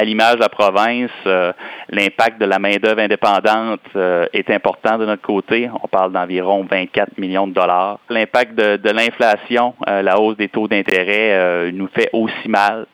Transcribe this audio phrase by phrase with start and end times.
[0.00, 1.52] à l'image de la province, euh,
[1.90, 5.68] l'impact de la main-d'œuvre indépendante euh, est important de notre côté.
[5.82, 7.98] On parle d'environ 24 millions de dollars.
[8.08, 12.86] L'impact de, de l'inflation, euh, la hausse des taux d'intérêt nous fait aussi mal.